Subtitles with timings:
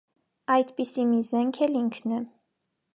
[0.53, 2.25] Այդպիսի մի զենք էլ ինքն է։